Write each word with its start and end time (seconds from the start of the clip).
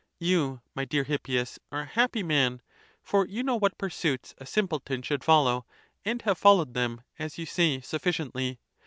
You, 0.19 0.63
my 0.73 0.83
dear 0.83 1.03
Hippias, 1.03 1.59
are 1.71 1.81
a 1.81 1.85
happy 1.85 2.23
man; 2.23 2.63
for 3.03 3.27
you 3.27 3.43
know 3.43 3.55
what 3.55 3.77
pursuits 3.77 4.33
a 4.39 4.47
simpleton? 4.47 5.03
should 5.03 5.23
follow, 5.23 5.67
and 6.03 6.23
have 6.23 6.39
fol 6.39 6.57
lowed 6.57 6.73
them, 6.73 7.03
as 7.19 7.37
you 7.37 7.45
say, 7.45 7.81
sufficiently. 7.81 8.59